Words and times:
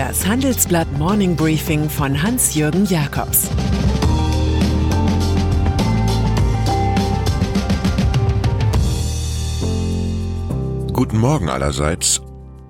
Das 0.00 0.26
Handelsblatt 0.26 0.90
Morning 0.96 1.36
Briefing 1.36 1.90
von 1.90 2.22
Hans-Jürgen 2.22 2.86
Jakobs 2.86 3.50
Guten 10.94 11.18
Morgen 11.18 11.50
allerseits. 11.50 12.22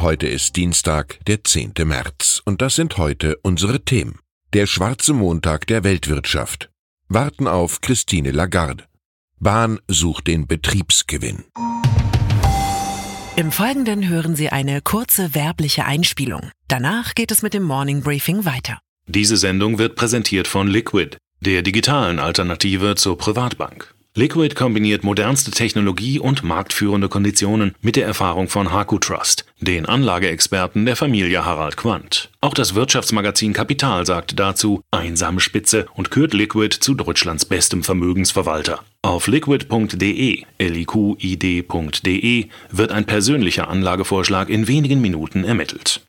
Heute 0.02 0.26
ist 0.26 0.56
Dienstag, 0.56 1.20
der 1.28 1.44
10. 1.44 1.74
März, 1.84 2.42
und 2.44 2.60
das 2.62 2.74
sind 2.74 2.98
heute 2.98 3.36
unsere 3.44 3.84
Themen. 3.84 4.18
Der 4.52 4.66
schwarze 4.66 5.12
Montag 5.12 5.68
der 5.68 5.84
Weltwirtschaft. 5.84 6.68
Warten 7.06 7.46
auf 7.46 7.80
Christine 7.80 8.32
Lagarde. 8.32 8.82
Bahn 9.38 9.78
sucht 9.86 10.26
den 10.26 10.48
Betriebsgewinn. 10.48 11.44
Im 13.40 13.52
Folgenden 13.52 14.06
hören 14.06 14.36
Sie 14.36 14.50
eine 14.50 14.82
kurze 14.82 15.34
werbliche 15.34 15.86
Einspielung. 15.86 16.50
Danach 16.68 17.14
geht 17.14 17.30
es 17.30 17.40
mit 17.40 17.54
dem 17.54 17.62
Morning 17.62 18.02
Briefing 18.02 18.44
weiter. 18.44 18.80
Diese 19.06 19.38
Sendung 19.38 19.78
wird 19.78 19.96
präsentiert 19.96 20.46
von 20.46 20.68
Liquid, 20.68 21.16
der 21.40 21.62
digitalen 21.62 22.18
Alternative 22.18 22.96
zur 22.96 23.16
Privatbank. 23.16 23.94
Liquid 24.14 24.54
kombiniert 24.54 25.04
modernste 25.04 25.52
Technologie 25.52 26.18
und 26.18 26.42
marktführende 26.42 27.08
Konditionen 27.08 27.74
mit 27.80 27.96
der 27.96 28.04
Erfahrung 28.04 28.48
von 28.48 28.74
Haku 28.74 28.98
Trust, 28.98 29.46
den 29.58 29.86
Anlageexperten 29.86 30.84
der 30.84 30.96
Familie 30.96 31.42
Harald 31.42 31.78
Quandt. 31.78 32.28
Auch 32.42 32.52
das 32.52 32.74
Wirtschaftsmagazin 32.74 33.54
Kapital 33.54 34.04
sagt 34.04 34.38
dazu 34.38 34.82
einsame 34.90 35.40
Spitze 35.40 35.86
und 35.94 36.10
kürt 36.10 36.34
Liquid 36.34 36.76
zu 36.78 36.92
Deutschlands 36.92 37.46
bestem 37.46 37.84
Vermögensverwalter. 37.84 38.84
Auf 39.02 39.28
liquid.de, 39.28 40.44
liqid.de 40.58 42.46
wird 42.70 42.92
ein 42.92 43.06
persönlicher 43.06 43.68
Anlagevorschlag 43.68 44.50
in 44.50 44.68
wenigen 44.68 45.00
Minuten 45.00 45.42
ermittelt. 45.42 46.02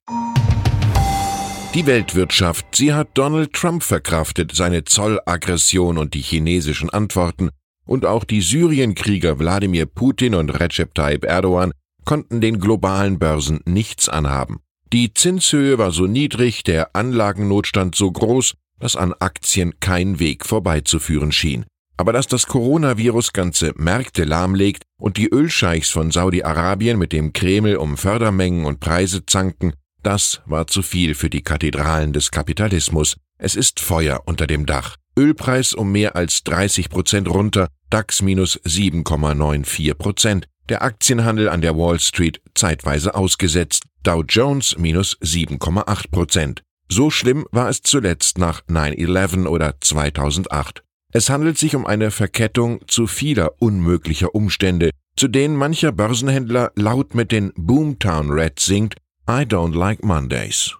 Die 1.74 1.86
Weltwirtschaft, 1.86 2.66
sie 2.76 2.94
hat 2.94 3.10
Donald 3.14 3.54
Trump 3.54 3.84
verkraftet, 3.84 4.54
seine 4.54 4.84
Zollaggression 4.84 5.98
und 5.98 6.14
die 6.14 6.22
chinesischen 6.22 6.90
Antworten 6.90 7.52
und 7.86 8.06
auch 8.06 8.26
die 8.26 8.42
Syrienkrieger 8.42 9.40
Wladimir 9.40 9.86
Putin 9.86 10.36
und 10.36 10.50
Recep 10.50 10.94
Tayyip 10.94 11.24
Erdogan 11.24 11.72
konnten 12.04 12.42
den 12.42 12.60
globalen 12.60 13.20
Börsen 13.20 13.62
nichts 13.66 14.10
anhaben. 14.10 14.60
Die 14.92 15.14
Zinshöhe 15.14 15.78
war 15.78 15.92
so 15.92 16.08
niedrig, 16.08 16.64
der 16.64 16.94
Anlagennotstand 16.94 17.96
so 17.96 18.12
groß, 18.12 18.56
dass 18.80 18.98
an 18.98 19.14
Aktien 19.18 19.80
kein 19.80 20.20
Weg 20.20 20.46
vorbeizuführen 20.46 21.32
schien. 21.32 21.66
Aber 21.98 22.14
dass 22.14 22.28
das 22.28 22.48
Coronavirus 22.48 23.34
ganze 23.34 23.74
Märkte 23.76 24.24
lahmlegt 24.24 24.84
und 24.98 25.18
die 25.18 25.30
Ölscheichs 25.30 25.90
von 25.90 26.12
Saudi-Arabien 26.12 26.98
mit 26.98 27.12
dem 27.12 27.34
Kreml 27.34 27.76
um 27.76 27.98
Fördermengen 27.98 28.66
und 28.66 28.80
Preise 28.80 29.26
zanken, 29.26 29.74
das 30.04 30.42
war 30.46 30.66
zu 30.66 30.82
viel 30.82 31.14
für 31.14 31.30
die 31.30 31.44
Kathedralen 31.44 32.12
des 32.12 32.32
Kapitalismus. 32.32 33.18
Es 33.38 33.56
ist 33.56 33.80
Feuer 33.80 34.24
unter 34.26 34.48
dem 34.48 34.66
Dach. 34.66 34.96
Ölpreis 35.18 35.74
um 35.74 35.92
mehr 35.92 36.16
als 36.16 36.44
30 36.44 36.90
Prozent 36.90 37.28
runter, 37.28 37.68
DAX 37.90 38.22
minus 38.22 38.60
7,94 38.62 39.94
Prozent, 39.94 40.48
der 40.70 40.82
Aktienhandel 40.84 41.50
an 41.50 41.62
der 41.62 41.78
Wall 41.78 42.00
Street 42.00 42.42
zeitweise 42.56 43.14
ausgesetzt, 43.14 43.84
Dow 44.04 44.24
Jones 44.28 44.78
minus 44.78 45.18
7,8 45.20 46.10
Prozent. 46.10 46.64
So 46.90 47.10
schlimm 47.10 47.46
war 47.52 47.70
es 47.70 47.82
zuletzt 47.82 48.38
nach 48.38 48.62
9-11 48.68 49.48
oder 49.48 49.76
2008. 49.80 50.84
Es 51.14 51.30
handelt 51.30 51.58
sich 51.58 51.76
um 51.76 51.86
eine 51.86 52.10
Verkettung 52.10 52.82
zu 52.88 53.06
vieler 53.06 53.54
unmöglicher 53.60 54.34
Umstände, 54.34 54.92
zu 55.18 55.28
denen 55.28 55.58
mancher 55.58 55.92
Börsenhändler 55.92 56.72
laut 56.76 57.16
mit 57.16 57.34
den 57.34 57.52
Boomtown 57.56 58.32
Reds 58.32 58.66
singt 58.66 58.96
I 59.30 59.44
don't 59.44 59.78
like 59.78 60.04
Mondays. 60.06 60.74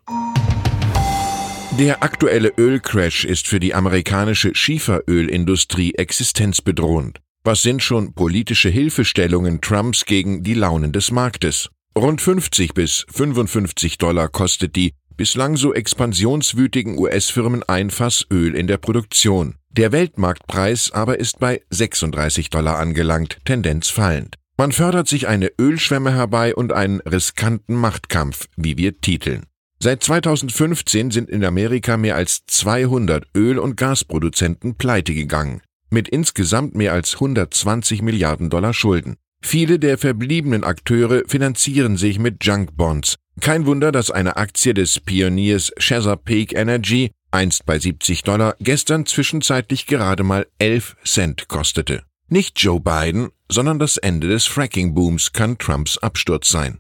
Der 1.78 2.02
aktuelle 2.04 2.54
Ölcrash 2.58 3.26
ist 3.26 3.48
für 3.48 3.60
die 3.60 3.74
amerikanische 3.74 4.56
Schieferölindustrie 4.56 5.96
existenzbedrohend. 5.96 7.20
Was 7.44 7.62
sind 7.62 7.84
schon 7.84 8.14
politische 8.14 8.70
Hilfestellungen 8.70 9.62
Trumps 9.62 10.06
gegen 10.06 10.44
die 10.44 10.54
Launen 10.54 10.92
des 10.94 11.12
Marktes? 11.12 11.70
Rund 11.98 12.22
50 12.22 12.74
bis 12.74 13.06
55 13.10 13.98
Dollar 13.98 14.30
kostet 14.30 14.76
die 14.76 14.94
bislang 15.18 15.58
so 15.58 15.74
expansionswütigen 15.74 16.98
US-Firmen 16.98 17.64
ein 17.64 17.90
Fass 17.90 18.26
Öl 18.32 18.56
in 18.56 18.68
der 18.68 18.78
Produktion. 18.78 19.56
Der 19.78 19.94
Weltmarktpreis 19.94 20.92
aber 20.92 21.18
ist 21.18 21.40
bei 21.40 21.62
36 21.70 22.50
Dollar 22.50 22.78
angelangt, 22.78 23.38
Tendenz 23.46 23.88
fallend. 23.88 24.36
Man 24.58 24.74
fördert 24.74 25.08
sich 25.08 25.30
eine 25.30 25.50
Ölschwemme 25.58 26.14
herbei 26.14 26.54
und 26.54 26.74
einen 26.74 27.00
riskanten 27.00 27.76
Machtkampf, 27.76 28.48
wie 28.58 28.78
wir 28.78 29.00
titeln. 29.00 29.46
Seit 29.80 30.04
2015 30.04 31.12
sind 31.12 31.30
in 31.30 31.46
Amerika 31.46 31.96
mehr 31.96 32.18
als 32.18 32.42
200 32.48 33.26
Öl- 33.34 33.60
und 33.60 33.78
Gasproduzenten 33.78 34.76
pleite 34.76 35.14
gegangen, 35.14 35.62
mit 35.90 36.10
insgesamt 36.10 36.76
mehr 36.76 36.92
als 36.92 37.14
120 37.14 38.02
Milliarden 38.02 38.50
Dollar 38.50 38.74
Schulden. 38.74 39.16
Viele 39.42 39.80
der 39.80 39.98
verbliebenen 39.98 40.66
Akteure 40.66 41.24
finanzieren 41.28 41.96
sich 41.96 42.20
mit 42.20 42.44
Junkbonds. 42.44 43.16
Kein 43.42 43.66
Wunder, 43.66 43.92
dass 43.92 44.12
eine 44.12 44.38
Aktie 44.38 44.74
des 44.74 45.00
Pioniers 45.00 45.74
Chesapeake 45.78 46.56
Energy, 46.56 47.12
einst 47.32 47.66
bei 47.66 47.78
70 47.78 48.24
Dollar, 48.24 48.56
gestern 48.60 49.06
zwischenzeitlich 49.06 49.88
gerade 49.88 50.24
mal 50.24 50.48
11 50.60 50.96
Cent 51.04 51.48
kostete. 51.48 52.04
Nicht 52.30 52.62
Joe 52.62 52.80
Biden, 52.80 53.30
sondern 53.50 53.80
das 53.80 53.98
Ende 53.98 54.30
des 54.30 54.46
Fracking-Booms 54.46 55.34
kann 55.34 55.58
Trumps 55.58 55.98
Absturz 55.98 56.50
sein. 56.50 56.80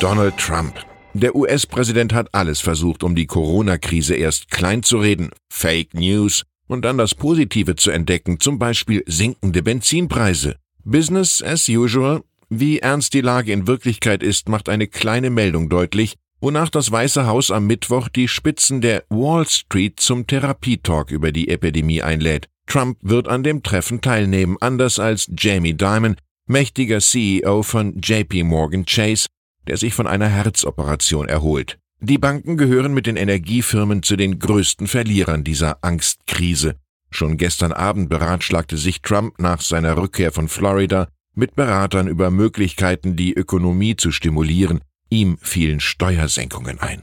Donald 0.00 0.36
Trump 0.36 0.74
der 1.12 1.34
US-Präsident 1.34 2.12
hat 2.12 2.28
alles 2.32 2.60
versucht, 2.60 3.02
um 3.02 3.16
die 3.16 3.26
Corona-Krise 3.26 4.14
erst 4.14 4.50
klein 4.50 4.82
zu 4.82 4.98
reden, 4.98 5.30
Fake 5.48 5.92
News, 5.94 6.44
und 6.68 6.84
dann 6.84 6.98
das 6.98 7.16
Positive 7.16 7.74
zu 7.74 7.90
entdecken, 7.90 8.38
zum 8.38 8.60
Beispiel 8.60 9.02
sinkende 9.06 9.62
Benzinpreise. 9.62 10.54
Business 10.84 11.42
as 11.42 11.68
usual. 11.68 12.22
Wie 12.52 12.80
ernst 12.80 13.14
die 13.14 13.20
Lage 13.20 13.52
in 13.52 13.68
Wirklichkeit 13.68 14.24
ist, 14.24 14.48
macht 14.48 14.68
eine 14.68 14.88
kleine 14.88 15.30
Meldung 15.30 15.68
deutlich, 15.68 16.16
wonach 16.40 16.68
das 16.68 16.90
Weiße 16.90 17.24
Haus 17.24 17.52
am 17.52 17.68
Mittwoch 17.68 18.08
die 18.08 18.26
Spitzen 18.26 18.80
der 18.80 19.04
Wall 19.08 19.46
Street 19.46 20.00
zum 20.00 20.26
Therapietalk 20.26 21.12
über 21.12 21.30
die 21.30 21.48
Epidemie 21.48 22.02
einlädt. 22.02 22.48
Trump 22.66 22.98
wird 23.02 23.28
an 23.28 23.44
dem 23.44 23.62
Treffen 23.62 24.00
teilnehmen, 24.00 24.56
anders 24.60 24.98
als 24.98 25.30
Jamie 25.38 25.74
Dimon, 25.74 26.16
mächtiger 26.48 26.98
CEO 26.98 27.62
von 27.62 28.00
JP 28.00 28.42
Morgan 28.42 28.84
Chase, 28.84 29.28
der 29.68 29.76
sich 29.76 29.94
von 29.94 30.08
einer 30.08 30.28
Herzoperation 30.28 31.28
erholt. 31.28 31.78
Die 32.00 32.18
Banken 32.18 32.56
gehören 32.56 32.92
mit 32.92 33.06
den 33.06 33.16
Energiefirmen 33.16 34.02
zu 34.02 34.16
den 34.16 34.40
größten 34.40 34.88
Verlierern 34.88 35.44
dieser 35.44 35.84
Angstkrise. 35.84 36.74
Schon 37.12 37.36
gestern 37.36 37.72
Abend 37.72 38.08
beratschlagte 38.08 38.76
sich 38.76 39.02
Trump 39.02 39.38
nach 39.38 39.60
seiner 39.60 39.96
Rückkehr 39.96 40.32
von 40.32 40.48
Florida 40.48 41.06
mit 41.34 41.54
Beratern 41.54 42.08
über 42.08 42.30
Möglichkeiten, 42.30 43.16
die 43.16 43.34
Ökonomie 43.34 43.96
zu 43.96 44.12
stimulieren. 44.12 44.80
Ihm 45.08 45.38
fielen 45.40 45.80
Steuersenkungen 45.80 46.78
ein. 46.80 47.02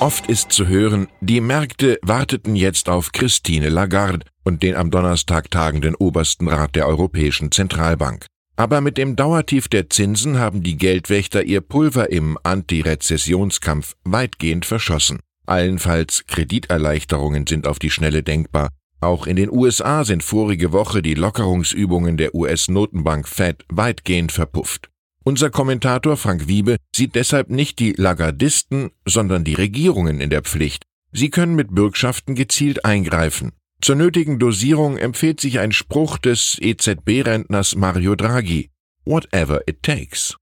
Oft 0.00 0.26
ist 0.26 0.52
zu 0.52 0.66
hören, 0.66 1.08
die 1.20 1.40
Märkte 1.40 1.98
warteten 2.02 2.56
jetzt 2.56 2.88
auf 2.88 3.12
Christine 3.12 3.68
Lagarde 3.68 4.26
und 4.42 4.62
den 4.62 4.74
am 4.74 4.90
Donnerstag 4.90 5.50
tagenden 5.50 5.94
obersten 5.94 6.48
Rat 6.48 6.76
der 6.76 6.86
Europäischen 6.86 7.50
Zentralbank. 7.50 8.26
Aber 8.56 8.80
mit 8.80 8.98
dem 8.98 9.16
Dauertief 9.16 9.68
der 9.68 9.90
Zinsen 9.90 10.38
haben 10.38 10.62
die 10.62 10.76
Geldwächter 10.76 11.42
ihr 11.42 11.60
Pulver 11.60 12.10
im 12.10 12.38
Antirezessionskampf 12.42 13.94
weitgehend 14.04 14.64
verschossen. 14.64 15.20
Allenfalls 15.46 16.24
Krediterleichterungen 16.26 17.46
sind 17.46 17.66
auf 17.66 17.78
die 17.78 17.90
Schnelle 17.90 18.22
denkbar. 18.22 18.70
Auch 19.04 19.26
in 19.26 19.36
den 19.36 19.50
USA 19.50 20.02
sind 20.02 20.22
vorige 20.22 20.72
Woche 20.72 21.02
die 21.02 21.12
Lockerungsübungen 21.12 22.16
der 22.16 22.34
US-Notenbank 22.34 23.28
Fed 23.28 23.62
weitgehend 23.68 24.32
verpufft. 24.32 24.88
Unser 25.24 25.50
Kommentator 25.50 26.16
Frank 26.16 26.48
Wiebe 26.48 26.76
sieht 26.96 27.14
deshalb 27.14 27.50
nicht 27.50 27.80
die 27.80 27.92
Lagardisten, 27.92 28.92
sondern 29.04 29.44
die 29.44 29.52
Regierungen 29.52 30.22
in 30.22 30.30
der 30.30 30.40
Pflicht. 30.40 30.84
Sie 31.12 31.28
können 31.28 31.54
mit 31.54 31.74
Bürgschaften 31.74 32.34
gezielt 32.34 32.86
eingreifen. 32.86 33.52
Zur 33.82 33.96
nötigen 33.96 34.38
Dosierung 34.38 34.96
empfiehlt 34.96 35.38
sich 35.38 35.58
ein 35.58 35.72
Spruch 35.72 36.16
des 36.16 36.56
EZB-Rentners 36.62 37.76
Mario 37.76 38.14
Draghi. 38.14 38.70
Whatever 39.04 39.60
it 39.68 39.82
takes. 39.82 40.34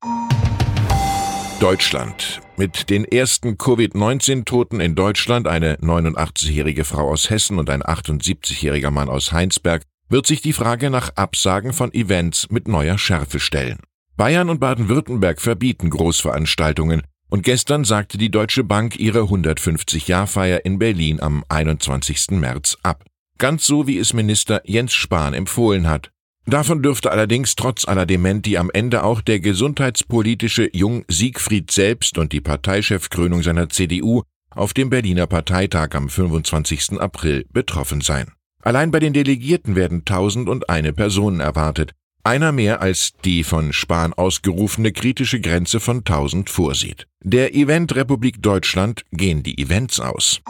Deutschland. 1.62 2.41
Mit 2.56 2.91
den 2.91 3.05
ersten 3.05 3.56
Covid-19-Toten 3.56 4.81
in 4.81 4.97
Deutschland, 4.97 5.47
eine 5.47 5.76
89-jährige 5.76 6.85
Frau 6.85 7.09
aus 7.09 7.31
Hessen 7.31 7.56
und 7.61 7.70
ein 7.70 7.85
78-jähriger 7.85 8.91
Mann 8.91 9.09
aus 9.09 9.31
Heinsberg, 9.31 9.85
wird 10.09 10.26
sich 10.26 10.43
die 10.43 10.55
Frage 10.55 10.91
nach 10.91 11.11
Absagen 11.14 11.73
von 11.73 11.94
Events 11.94 12.50
mit 12.50 12.67
neuer 12.67 12.99
Schärfe 12.99 13.38
stellen. 13.38 13.79
Bayern 14.17 14.50
und 14.50 14.59
Baden-Württemberg 14.59 15.41
verbieten 15.41 15.88
Großveranstaltungen 15.91 17.03
und 17.31 17.44
gestern 17.44 17.85
sagte 17.85 18.19
die 18.19 18.32
Deutsche 18.32 18.65
Bank 18.65 18.99
ihre 18.99 19.20
150-Jahr-Feier 19.20 20.65
in 20.65 20.81
Berlin 20.81 21.20
am 21.20 21.44
21. 21.49 22.32
März 22.32 22.76
ab 22.82 23.05
ganz 23.43 23.67
so 23.67 23.88
wie 23.88 23.99
es 23.99 24.12
Minister 24.12 24.62
Jens 24.65 24.94
Spahn 24.94 25.35
empfohlen 25.35 25.88
hat. 25.88 26.12
Davon 26.47 26.83
dürfte 26.83 27.12
allerdings 27.12 27.55
trotz 27.55 27.87
aller 27.87 28.05
Dementi 28.05 28.56
am 28.56 28.71
Ende 28.73 29.05
auch 29.05 29.21
der 29.21 29.39
gesundheitspolitische 29.39 30.69
Jung 30.73 31.05
Siegfried 31.09 31.71
selbst 31.71 32.19
und 32.19 32.33
die 32.33 32.41
Parteichefkrönung 32.41 33.43
seiner 33.43 33.69
CDU 33.69 34.23
auf 34.50 34.75
dem 34.75 34.91
Berliner 34.91 35.27
Parteitag 35.27 35.91
am 35.94 36.09
25. 36.09 37.00
April 37.00 37.47
betroffen 37.53 38.00
sein. 38.00 38.33
Allein 38.62 38.91
bei 38.91 38.99
den 38.99 39.12
Delegierten 39.12 39.77
werden 39.77 40.05
tausend 40.05 40.49
und 40.49 40.69
eine 40.69 40.93
Personen 40.93 41.41
erwartet, 41.41 41.93
einer 42.25 42.53
mehr 42.53 42.81
als 42.81 43.12
die 43.25 43.43
von 43.44 43.73
Spahn 43.73 44.12
ausgerufene 44.12 44.93
kritische 44.93 45.41
Grenze 45.41 45.81
von 45.81 45.99
1000 45.99 46.50
vorsieht. 46.50 47.06
Der 47.23 47.55
Event 47.55 47.94
Republik 47.97 48.43
Deutschland 48.43 49.05
gehen 49.11 49.43
die 49.43 49.59
Events 49.59 49.99
aus. 49.99 50.41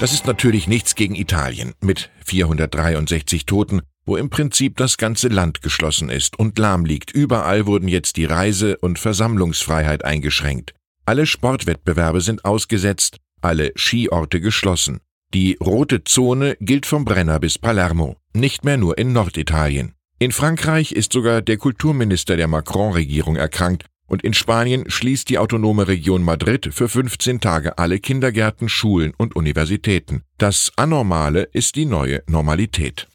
Das 0.00 0.12
ist 0.12 0.26
natürlich 0.26 0.68
nichts 0.68 0.94
gegen 0.94 1.14
Italien 1.14 1.74
mit 1.80 2.10
463 2.24 3.46
Toten, 3.46 3.82
wo 4.08 4.16
im 4.16 4.30
Prinzip 4.30 4.76
das 4.78 4.96
ganze 4.96 5.28
Land 5.28 5.60
geschlossen 5.60 6.08
ist 6.08 6.38
und 6.38 6.58
lahm 6.58 6.86
liegt. 6.86 7.10
Überall 7.10 7.66
wurden 7.66 7.88
jetzt 7.88 8.16
die 8.16 8.24
Reise- 8.24 8.78
und 8.78 8.98
Versammlungsfreiheit 8.98 10.04
eingeschränkt. 10.04 10.72
Alle 11.04 11.26
Sportwettbewerbe 11.26 12.22
sind 12.22 12.44
ausgesetzt, 12.44 13.18
alle 13.42 13.72
Skiorte 13.76 14.40
geschlossen. 14.40 15.00
Die 15.34 15.58
rote 15.62 16.04
Zone 16.04 16.56
gilt 16.60 16.86
vom 16.86 17.04
Brenner 17.04 17.38
bis 17.38 17.58
Palermo, 17.58 18.16
nicht 18.32 18.64
mehr 18.64 18.78
nur 18.78 18.96
in 18.96 19.12
Norditalien. 19.12 19.92
In 20.18 20.32
Frankreich 20.32 20.92
ist 20.92 21.12
sogar 21.12 21.42
der 21.42 21.58
Kulturminister 21.58 22.36
der 22.36 22.48
Macron-Regierung 22.48 23.36
erkrankt 23.36 23.84
und 24.06 24.24
in 24.24 24.32
Spanien 24.32 24.88
schließt 24.88 25.28
die 25.28 25.36
autonome 25.36 25.86
Region 25.86 26.22
Madrid 26.22 26.70
für 26.72 26.88
15 26.88 27.40
Tage 27.40 27.76
alle 27.76 27.98
Kindergärten, 27.98 28.70
Schulen 28.70 29.12
und 29.18 29.36
Universitäten. 29.36 30.22
Das 30.38 30.72
Anormale 30.76 31.42
ist 31.52 31.76
die 31.76 31.84
neue 31.84 32.22
Normalität. 32.26 33.06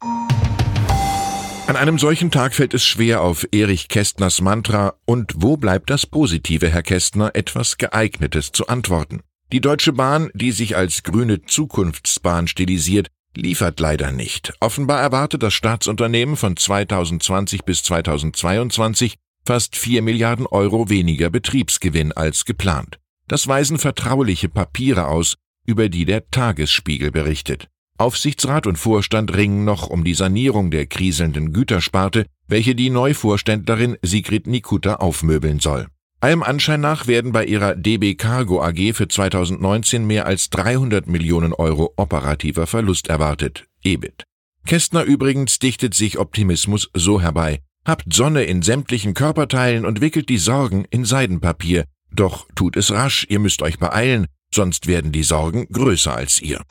An 1.66 1.76
einem 1.76 1.98
solchen 1.98 2.30
Tag 2.30 2.54
fällt 2.54 2.74
es 2.74 2.84
schwer 2.84 3.22
auf 3.22 3.48
Erich 3.50 3.88
Kästners 3.88 4.42
Mantra 4.42 4.94
Und 5.06 5.32
wo 5.36 5.56
bleibt 5.56 5.88
das 5.88 6.06
Positive, 6.06 6.68
Herr 6.68 6.82
Kästner, 6.82 7.30
etwas 7.34 7.78
Geeignetes 7.78 8.52
zu 8.52 8.66
antworten. 8.66 9.22
Die 9.50 9.62
Deutsche 9.62 9.94
Bahn, 9.94 10.30
die 10.34 10.52
sich 10.52 10.76
als 10.76 11.04
grüne 11.04 11.40
Zukunftsbahn 11.42 12.48
stilisiert, 12.48 13.08
liefert 13.34 13.80
leider 13.80 14.12
nicht. 14.12 14.52
Offenbar 14.60 15.00
erwartet 15.00 15.42
das 15.42 15.54
Staatsunternehmen 15.54 16.36
von 16.36 16.54
2020 16.54 17.64
bis 17.64 17.82
2022 17.82 19.16
fast 19.46 19.76
4 19.76 20.02
Milliarden 20.02 20.46
Euro 20.46 20.90
weniger 20.90 21.30
Betriebsgewinn 21.30 22.12
als 22.12 22.44
geplant. 22.44 22.98
Das 23.26 23.48
weisen 23.48 23.78
vertrauliche 23.78 24.50
Papiere 24.50 25.06
aus, 25.06 25.36
über 25.66 25.88
die 25.88 26.04
der 26.04 26.28
Tagesspiegel 26.30 27.10
berichtet. 27.10 27.68
Aufsichtsrat 27.96 28.66
und 28.66 28.76
Vorstand 28.76 29.36
ringen 29.36 29.64
noch 29.64 29.88
um 29.88 30.02
die 30.02 30.14
Sanierung 30.14 30.72
der 30.72 30.86
kriselnden 30.86 31.52
Gütersparte, 31.52 32.26
welche 32.48 32.74
die 32.74 32.90
Neuvorständlerin 32.90 33.96
Sigrid 34.02 34.48
Nikutta 34.48 34.96
aufmöbeln 34.96 35.60
soll. 35.60 35.86
Allem 36.20 36.42
Anschein 36.42 36.80
nach 36.80 37.06
werden 37.06 37.30
bei 37.30 37.44
ihrer 37.44 37.76
DB 37.76 38.14
Cargo 38.14 38.62
AG 38.62 38.94
für 38.94 39.06
2019 39.06 40.06
mehr 40.06 40.26
als 40.26 40.50
300 40.50 41.06
Millionen 41.06 41.52
Euro 41.52 41.92
operativer 41.96 42.66
Verlust 42.66 43.08
erwartet, 43.08 43.66
EBIT. 43.84 44.24
Kästner 44.66 45.04
übrigens 45.04 45.58
dichtet 45.58 45.94
sich 45.94 46.18
Optimismus 46.18 46.90
so 46.94 47.20
herbei. 47.20 47.60
Habt 47.84 48.12
Sonne 48.12 48.44
in 48.44 48.62
sämtlichen 48.62 49.14
Körperteilen 49.14 49.84
und 49.84 50.00
wickelt 50.00 50.30
die 50.30 50.38
Sorgen 50.38 50.84
in 50.90 51.04
Seidenpapier. 51.04 51.84
Doch 52.10 52.48
tut 52.54 52.76
es 52.76 52.90
rasch, 52.90 53.26
ihr 53.28 53.38
müsst 53.38 53.60
euch 53.60 53.78
beeilen, 53.78 54.26
sonst 54.52 54.86
werden 54.86 55.12
die 55.12 55.24
Sorgen 55.24 55.68
größer 55.70 56.16
als 56.16 56.40
ihr. 56.40 56.62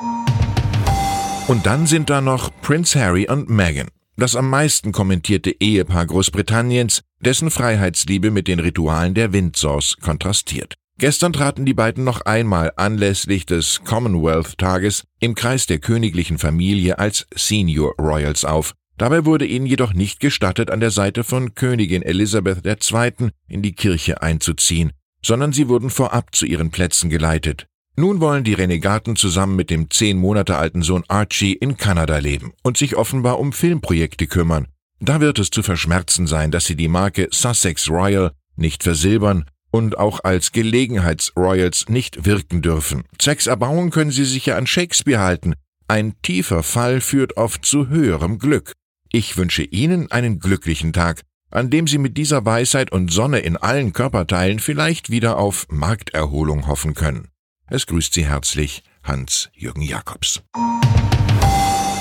Und 1.48 1.66
dann 1.66 1.88
sind 1.88 2.10
da 2.10 2.22
noch 2.22 2.52
Prince 2.62 2.98
Harry 2.98 3.28
und 3.28 3.50
Meghan, 3.50 3.90
das 4.16 4.38
am 4.38 4.50
meisten 4.50 4.94
kommentierte 4.94 5.54
Ehepaar 5.60 6.06
Großbritanniens, 6.06 7.02
dessen 7.20 7.52
Freiheitsliebe 7.52 8.32
mit 8.32 8.48
den 8.48 8.60
Ritualen 8.60 9.14
der 9.14 9.34
Windsors 9.34 9.98
kontrastiert. 10.02 10.76
Gestern 11.00 11.34
traten 11.34 11.66
die 11.66 11.74
beiden 11.74 12.06
noch 12.06 12.22
einmal 12.22 12.72
anlässlich 12.78 13.46
des 13.46 13.82
Commonwealth-Tages 13.84 15.04
im 15.20 15.36
Kreis 15.36 15.66
der 15.66 15.80
königlichen 15.80 16.38
Familie 16.38 16.98
als 16.98 17.28
Senior 17.36 17.94
Royals 18.00 18.46
auf. 18.46 18.74
Dabei 18.98 19.26
wurde 19.26 19.46
ihnen 19.46 19.66
jedoch 19.66 19.94
nicht 19.94 20.22
gestattet, 20.22 20.72
an 20.72 20.80
der 20.80 20.92
Seite 20.92 21.26
von 21.26 21.56
Königin 21.56 22.04
Elisabeth 22.04 22.66
II. 22.66 23.32
in 23.50 23.62
die 23.62 23.74
Kirche 23.74 24.22
einzuziehen, 24.22 24.94
sondern 25.22 25.52
sie 25.52 25.68
wurden 25.68 25.90
vorab 25.90 26.34
zu 26.34 26.46
ihren 26.46 26.70
Plätzen 26.70 27.10
geleitet. 27.10 27.68
Nun 27.96 28.22
wollen 28.22 28.44
die 28.44 28.54
Renegaten 28.54 29.16
zusammen 29.16 29.56
mit 29.56 29.70
dem 29.70 29.92
zehn 29.92 30.18
Monate 30.18 30.58
alten 30.58 30.82
Sohn 30.82 31.04
Archie 31.08 31.54
in 31.54 31.78
Kanada 31.78 32.18
leben 32.18 32.54
und 32.64 32.76
sich 32.76 32.96
offenbar 32.96 33.40
um 33.40 33.54
Filmprojekte 33.54 34.26
kümmern. 34.26 34.68
Da 35.00 35.22
wird 35.22 35.38
es 35.38 35.52
zu 35.52 35.62
verschmerzen 35.62 36.26
sein, 36.26 36.50
dass 36.50 36.66
sie 36.66 36.76
die 36.76 36.88
Marke 36.88 37.28
Sussex 37.32 37.90
Royal 37.90 38.32
nicht 38.56 38.82
versilbern 38.82 39.46
und 39.70 39.98
auch 39.98 40.24
als 40.24 40.52
Gelegenheits-Royals 40.52 41.90
nicht 41.90 42.26
wirken 42.26 42.62
dürfen. 42.62 43.04
Zwecks 43.20 43.48
Erbauung 43.48 43.92
können 43.92 44.12
sie 44.12 44.26
sich 44.26 44.48
ja 44.48 44.58
an 44.58 44.66
Shakespeare 44.66 45.22
halten. 45.22 45.54
Ein 45.88 46.14
tiefer 46.22 46.64
Fall 46.64 47.02
führt 47.02 47.38
oft 47.38 47.66
zu 47.66 47.90
höherem 47.90 48.40
Glück. 48.40 48.74
Ich 49.12 49.38
wünsche 49.38 49.64
Ihnen 49.64 50.12
einen 50.12 50.40
glücklichen 50.40 50.94
Tag, 50.94 51.22
an 51.52 51.70
dem 51.70 51.88
Sie 51.88 52.00
mit 52.00 52.18
dieser 52.18 52.46
Weisheit 52.46 52.92
und 52.92 53.12
Sonne 53.12 53.40
in 53.40 53.58
allen 53.58 53.94
Körperteilen 53.94 54.58
vielleicht 54.60 55.12
wieder 55.12 55.38
auf 55.38 55.68
Markterholung 55.70 56.66
hoffen 56.66 56.96
können. 56.96 57.28
Es 57.74 57.88
grüßt 57.88 58.14
Sie 58.14 58.28
herzlich 58.28 58.84
Hans-Jürgen 59.02 59.82
Jakobs. 59.82 60.44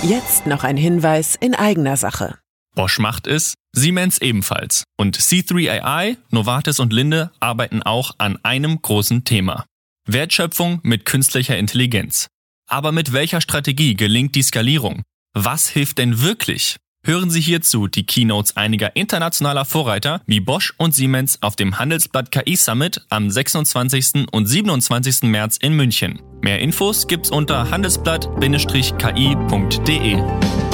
Jetzt 0.03 0.45
noch 0.45 0.65
ein 0.65 0.77
Hinweis 0.77 1.35
in 1.35 1.55
eigener 1.55 1.97
Sache. 1.97 2.39
Bosch 2.75 2.99
macht 2.99 3.27
es, 3.27 3.55
Siemens 3.75 4.19
ebenfalls. 4.19 4.85
Und 4.99 5.17
C3AI, 5.17 6.19
Novartis 6.29 6.79
und 6.79 6.93
Linde 6.93 7.33
arbeiten 7.41 7.83
auch 7.83 8.17
an 8.19 8.39
einem 8.45 8.83
großen 8.83 9.25
Thema. 9.25 9.65
Wertschöpfung 10.07 10.81
mit 10.83 11.07
künstlicher 11.07 11.57
Intelligenz. 11.57 12.27
Aber 12.69 12.93
mit 12.93 13.15
welcher 13.15 13.41
Strategie 13.41 13.95
gelingt 13.95 14.35
die 14.35 14.43
Skalierung? 14.43 15.01
Was 15.33 15.71
hilft 15.71 15.97
denn 15.97 16.21
wirklich? 16.21 16.77
Hören 17.05 17.31
Sie 17.31 17.41
hierzu 17.41 17.89
die 17.89 18.07
Keynotes 18.07 18.57
einiger 18.57 18.95
internationaler 18.95 19.65
Vorreiter 19.65 20.21
wie 20.27 20.39
Bosch 20.39 20.73
und 20.77 20.95
Siemens 20.95 21.43
auf 21.43 21.57
dem 21.57 21.81
Handelsblatt 21.81 22.31
KI 22.31 22.55
Summit 22.55 23.05
am 23.09 23.29
26. 23.29 24.29
und 24.31 24.47
27. 24.47 25.23
März 25.23 25.57
in 25.57 25.75
München. 25.75 26.23
Mehr 26.43 26.61
Infos 26.61 27.09
gibt's 27.09 27.33
unter 27.33 27.73
handelsblatt-ki.de. 27.73 30.72